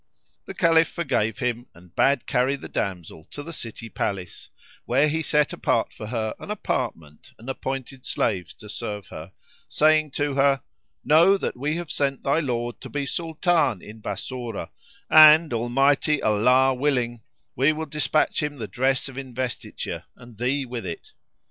"[FN#66] 0.01 0.45
The 0.45 0.53
Caliph 0.55 0.87
forgave 0.87 1.37
him 1.37 1.67
and 1.75 1.95
bade 1.95 2.25
carry 2.25 2.55
the 2.55 2.67
damsel 2.67 3.25
to 3.25 3.43
the 3.43 3.53
city 3.53 3.87
palace, 3.87 4.49
where 4.85 5.07
he 5.07 5.21
set 5.21 5.53
apart 5.53 5.93
for 5.93 6.07
her 6.07 6.33
an 6.39 6.49
apartment 6.49 7.33
and 7.37 7.47
appointed 7.47 8.03
slaves 8.07 8.55
to 8.55 8.67
serve 8.67 9.09
her, 9.09 9.31
saying 9.69 10.09
to 10.09 10.33
her, 10.33 10.63
"Know 11.05 11.37
that 11.37 11.55
we 11.55 11.75
have 11.75 11.91
sent 11.91 12.23
thy 12.23 12.39
lord 12.39 12.81
to 12.81 12.89
be 12.89 13.05
Sultan 13.05 13.83
in 13.83 14.01
Bassorah 14.01 14.71
and, 15.07 15.53
Almighty 15.53 16.19
Allah 16.23 16.73
willing, 16.73 17.21
we 17.55 17.71
will 17.71 17.85
dispatch 17.85 18.41
him 18.41 18.57
the 18.57 18.67
dress 18.67 19.07
of 19.07 19.19
investiture 19.19 20.05
and 20.15 20.39
thee 20.39 20.65
with 20.65 20.83
it." 20.87 21.11